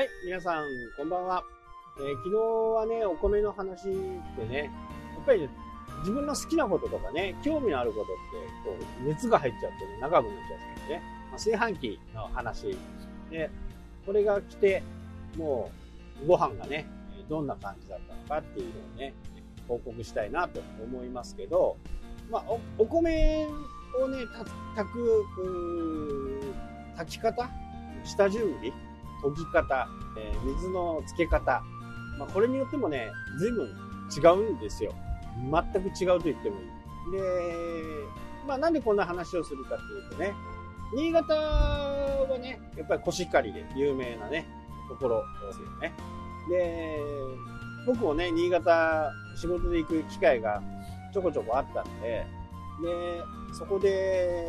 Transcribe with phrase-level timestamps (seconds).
[0.00, 0.64] はい、皆さん、
[0.96, 1.44] こんばんは。
[1.98, 3.90] えー昨日はね、お米の話で
[4.48, 4.70] ね、
[5.14, 5.50] やっぱり、ね、
[5.98, 8.10] 自分の好きなこととかね、興味のあることって、
[8.64, 12.78] こう、熱が入っちゃってね、長くなっちゃうんですけどね、まあ、炊飯器の話。
[13.30, 13.50] で、
[14.06, 14.82] これが来て、
[15.36, 15.70] も
[16.24, 16.86] う、ご飯がね、
[17.28, 19.12] どんな感じだったのかっていうのをね、
[19.68, 21.76] 報告したいなと思いますけど、
[22.30, 23.46] まあ、おお米
[24.02, 24.24] をね、
[24.74, 25.26] 炊く、
[26.96, 27.50] 炊き方？
[28.02, 28.72] 下準備？
[29.22, 31.62] 研ぎ方、えー水のつけ方、
[32.18, 33.68] まあ、これによってもね、随分
[34.16, 34.92] 違うんですよ。
[35.50, 37.12] 全く違うと言ってもいい。
[37.12, 37.22] で、
[38.46, 40.34] まあなんでこんな話をするかっていうとね、
[40.94, 44.46] 新潟はね、やっぱりコシヒカリで有名なね、
[44.88, 45.92] ところですよね。
[46.48, 47.00] で、
[47.86, 50.62] 僕もね、新潟仕事で行く機会が
[51.12, 52.26] ちょこちょこあったんで、
[52.82, 54.46] で、そこで、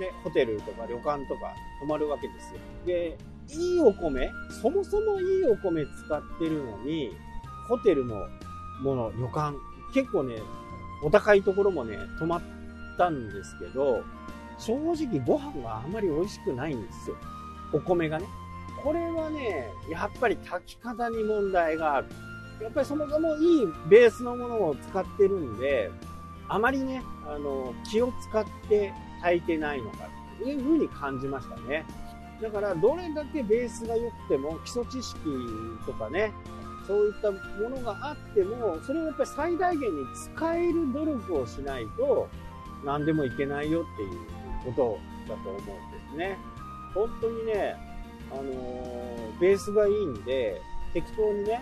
[0.00, 2.60] ね、ホテルとか旅館とか泊まるわけですよ。
[2.86, 3.16] で、
[3.54, 7.10] いいお米、そもそもいいお米使ってるのに、
[7.68, 8.16] ホテルの
[8.82, 9.56] もの、旅館、
[9.94, 10.36] 結構ね、
[11.02, 12.42] お高いところもね、泊まっ
[12.96, 14.02] たんですけど、
[14.58, 17.16] 正直ご飯があまり美味しくないんですよ。
[17.72, 18.26] お米がね。
[18.82, 22.08] これはね、やっぱり炊き方に問題がある。
[22.60, 25.90] やっぱりそもそもいいベースのものを使ってるんで、
[26.48, 30.08] あまりね、あの、気を使って炊いてないのか
[30.38, 31.84] というふうに感じましたね。
[32.42, 35.18] だから、どれだけベースが良くても、基礎知識
[35.86, 36.32] とかね、
[36.86, 37.38] そういったも
[37.70, 42.28] のがあっても、それをやっぱり最大限に使える努力をしないと、
[42.84, 45.66] 何でもいけないよっていうことだと思うんで
[46.10, 46.36] すね。
[46.94, 47.76] 本当にね、
[48.32, 50.60] あのーベースがいいんで、
[50.92, 51.60] 適当にね、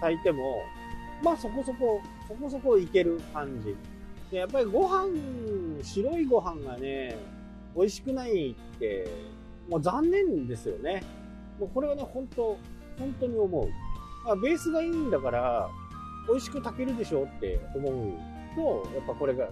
[0.00, 0.62] 炊いても、
[1.22, 3.74] まあそこそこ、そこそこいける感じ。
[4.30, 5.08] で、やっぱりご飯、
[5.82, 7.16] 白いご飯がね、
[7.76, 9.08] 美味しくないって、
[9.68, 11.02] もう残念ですよね。
[11.58, 12.58] もうこれはね、本当
[12.98, 13.68] 本当に思う。
[14.24, 15.68] まあ、ベースがいいんだから、
[16.28, 18.12] 美味しく炊けるでしょって思う
[18.54, 19.50] と、やっぱこれが違う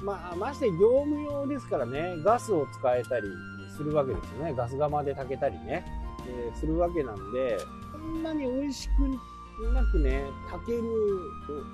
[0.00, 0.04] と。
[0.04, 3.28] まあ、まして業務用ですからね、ガスを使えたり
[3.74, 4.54] するわけですよね。
[4.54, 5.84] ガス釜で炊けたりね、
[6.28, 7.58] えーするわけなんで、
[7.92, 10.82] こんなに美味しくなくね、炊ける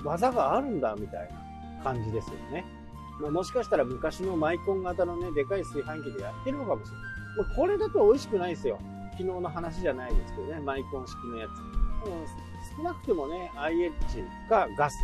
[0.04, 1.28] 技があるんだみたい
[1.78, 2.64] な感じですよね。
[3.22, 7.46] まあ、もしかしたら昔のマイコン型のね、でかい炊飯器でやってるのかもしれない。
[7.46, 8.78] もうこれだと美味しくないですよ。
[9.12, 11.50] 昨日の話じゃないですけどね、マイコン式のやつ。
[11.50, 13.92] うん少なくてもね、IH
[14.48, 14.96] かガス、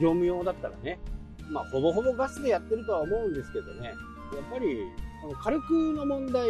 [0.00, 0.98] 業務用だったらね、
[1.50, 3.94] まあ、ほぼほぼガスでやってるとは思うんですけどね、やっ
[4.50, 4.86] ぱり、
[5.22, 6.48] この火力の問題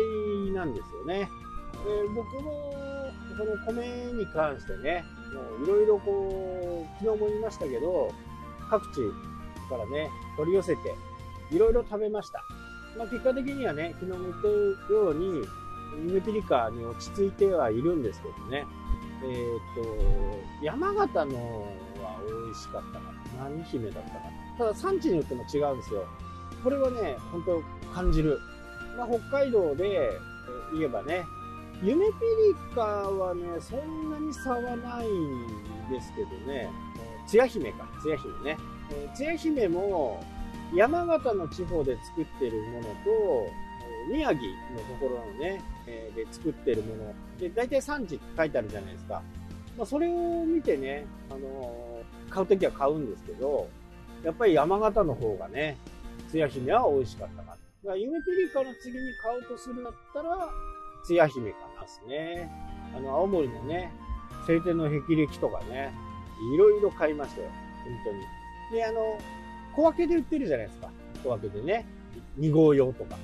[0.54, 1.28] なんですよね。
[1.84, 2.72] で僕も、
[3.38, 5.04] この米に関してね、
[5.34, 8.10] もういろいろこう、昨日も言いましたけど、
[8.70, 9.00] 各地
[9.68, 10.94] からね、取り寄せて、
[11.50, 12.44] いろいろ食べました。
[12.96, 15.42] まあ、結果的にはね、昨日も言ったように、
[16.06, 18.66] ゆめぴりかに落ち着いてはいるんですけどね。
[19.24, 19.84] えっ、
[20.60, 21.62] と、山形の
[22.02, 23.44] は美味しかったかな。
[23.44, 24.20] 何姫だったかな。
[24.58, 26.04] ただ産地によっても違うんですよ。
[26.62, 27.62] これはね、本当
[27.94, 28.40] 感じる。
[28.96, 30.10] まあ、北海道でえ
[30.74, 31.24] 言えばね、
[31.82, 36.70] ゆめぴりかはね、そんなに差はないんですけどね、
[37.26, 38.56] つや姫か、つや姫ね。
[38.92, 40.22] えつや姫も
[40.74, 43.50] 山形の地方で作ってるものと、
[44.10, 44.46] 宮城の
[44.80, 47.14] ところのね、えーで作ってるもの。
[47.38, 49.22] で、大体産地って書いてあるじゃないですか。
[49.76, 51.96] まあ、それを見てね、あのー
[52.30, 53.68] 買うときは買うんですけど、
[54.24, 55.76] やっぱり山形の方がね、
[56.28, 57.52] つや姫は美味しかったかな。
[57.52, 60.48] だからゆめぴりかの次に買うとするんだったら、
[61.04, 62.50] つや姫かなですね。
[62.96, 63.92] あの、青森のね、
[64.46, 65.92] 晴天の霹靂とかね、
[66.54, 67.48] いろいろ買いましたよ。
[67.84, 68.24] 本当に。
[68.72, 69.18] で、あの、
[69.74, 70.90] 小分けで売ってるじゃないですか。
[71.22, 71.86] 小分けでね。
[72.38, 73.16] 2号用とか。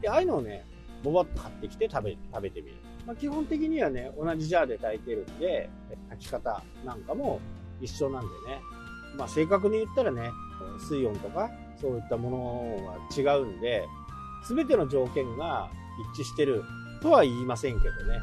[0.00, 0.64] で、ああいうのをね、
[1.02, 2.76] ボバッと買ってきて食べ、食べてみる。
[3.06, 5.70] まあ、基本的にはね、同じジャーで炊いてるんで、
[6.10, 7.40] 炊き方なんかも
[7.80, 8.60] 一緒なんでね。
[9.16, 10.30] まあ、正確に言ったらね、
[10.78, 11.50] 水温とか、
[11.80, 13.86] そういったものは違うんで、
[14.44, 15.70] すべての条件が
[16.14, 16.64] 一致してる
[17.02, 18.18] とは言いませんけどね。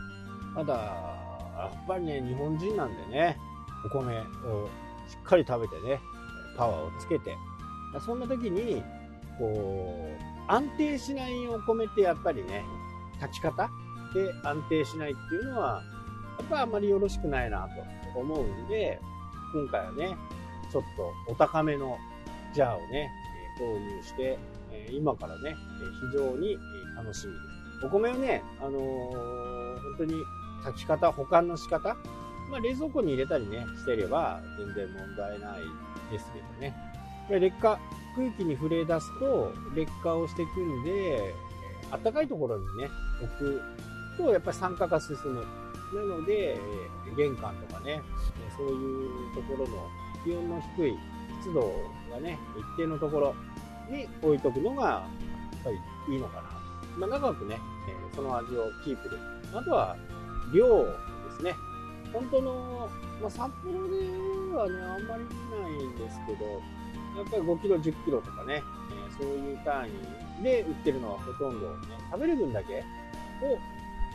[0.56, 3.38] ただ、やっぱりね、日本人なんでね、
[3.86, 4.68] お米を
[5.08, 6.00] しっかり食べてね、
[6.58, 7.36] パワーをつけて、
[8.06, 8.84] そんな時に、
[9.38, 10.18] こ
[10.48, 12.64] う、安定しないお米ってやっぱりね、
[13.20, 13.70] 炊き方
[14.14, 15.84] で安定しないっていうのは、
[16.40, 17.68] やっぱあんまりよろしくないな
[18.14, 19.00] と思うんで、
[19.54, 20.16] 今回はね、
[20.72, 20.84] ちょっ
[21.28, 21.98] とお高めの
[22.54, 23.10] ジャーをね、
[23.60, 24.38] 購入して、
[24.92, 25.56] 今からね、
[26.12, 26.58] 非常に
[26.98, 27.40] 楽しみで
[27.82, 27.86] す。
[27.86, 29.54] お米をね、あのー
[29.84, 30.16] 本当に
[30.64, 31.96] 炊き方、保管の仕方、
[32.50, 35.62] まあ、冷蔵庫に入れたりね、してれば全然問題ない
[36.12, 36.76] ですけどね。
[37.30, 37.80] で劣化、
[38.16, 41.54] 空気に触れ出すと劣化をしていくんで、えー
[42.02, 42.90] 暖かいところにね、
[43.22, 43.62] 置く
[44.18, 45.46] とやっぱり酸化が進む。
[45.94, 46.58] なので、
[47.16, 48.02] 玄関とかね、
[48.58, 49.88] そういうところの
[50.24, 50.96] 気温の低い
[51.44, 51.72] 湿度
[52.12, 53.36] がね、一定のところ
[53.92, 55.08] に置いとくのが、や
[55.62, 56.44] っぱりいいのかな。
[56.98, 57.60] まあ、長くね、
[58.16, 59.60] その味をキープできる。
[59.60, 59.96] あとは、
[60.52, 60.92] 量で
[61.38, 61.54] すね。
[62.14, 62.90] 本当の、
[63.22, 63.96] まあ、札幌で
[64.56, 68.62] はね、あんまり見ないんですけど、やっぱり5キロ、10キロとかね、
[69.10, 69.90] えそういう単
[70.40, 72.84] 位で売ってるのはほとんど、ね、食べる分だけ
[73.46, 73.58] を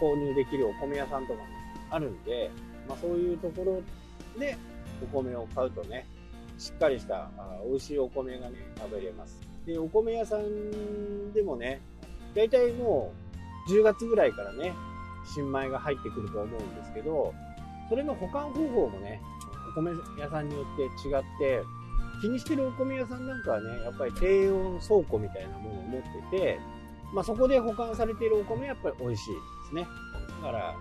[0.01, 1.47] 購入できるお米屋さんとかも
[1.91, 2.51] あるんで、
[2.89, 3.83] まあ、そういうところ
[4.39, 4.57] で
[5.03, 6.07] お米を買うとね、
[6.59, 9.41] しっかりしたあ美味しいお米がね、食べれます。
[9.67, 11.81] で、お米屋さんでもね、
[12.35, 13.13] 大体も
[13.67, 14.73] う10月ぐらいからね、
[15.35, 17.35] 新米が入ってくると思うんですけど、
[17.89, 19.21] それの保管方法もね、
[19.71, 21.63] お米屋さんによって違って、
[22.21, 26.61] 気にしてるお米屋さんなんかはね、やっぱり低温倉庫みたいなものを持ってて、
[27.13, 29.87] まあ、そこで保管されているお米はやっぱり美味しいですね。
[30.43, 30.77] だから、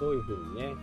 [0.00, 0.74] どういうふうにね、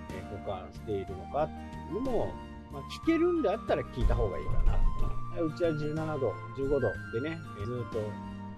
[0.46, 2.34] 保管しているのかっていうのも、
[2.72, 5.42] まあ、聞けるんであったら聞いた方がいいかな。
[5.42, 6.80] うちは17度、15度
[7.14, 8.00] でね、ずっと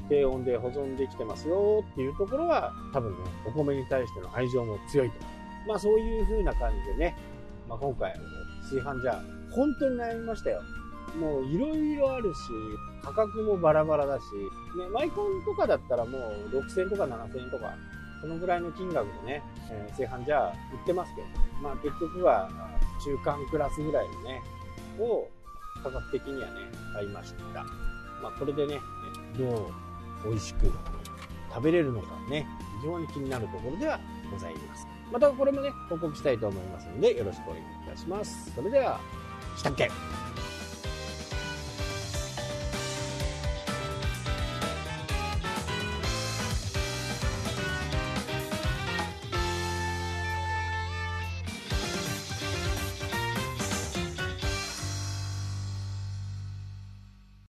[0.10, 5.45] 低温で保存できてますよっていうところは、多分ね、お米に対しての愛情も強いと思います。
[5.68, 7.16] まあそういう風な感じでね、
[7.68, 8.14] まあ、今回、
[8.62, 10.62] 炊飯ジャー、本当に悩みましたよ。
[11.20, 12.40] もういろいろあるし、
[13.02, 14.24] 価格もバラバラだし、
[14.78, 17.74] ね、マイコンとかだったらもう6000とか7000円とか、
[18.22, 20.52] そのぐらいの金額でね、えー、炊飯ジャー売
[20.84, 21.28] ってますけど、
[21.62, 22.50] まあ結局は
[23.04, 24.42] 中間クラスぐらいのね、
[25.00, 25.28] を
[25.84, 26.54] 価格的にはね、
[26.94, 27.64] 買いました。
[28.22, 28.80] まあこれでね、
[29.38, 29.72] ど
[30.26, 30.72] う美味しく
[31.54, 32.48] 食べれるのかね、
[32.82, 34.00] 非常に気になるところでは
[34.36, 34.88] ございます。
[35.12, 38.52] またこれもね、報告したいと思いますので、よろしくお願いいたします。
[38.54, 39.00] それでは、
[39.58, 39.90] したっけ？